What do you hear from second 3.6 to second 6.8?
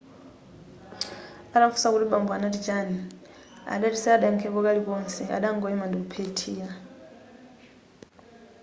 adati sadayakhepo kalikonse adangoima ndikuphethira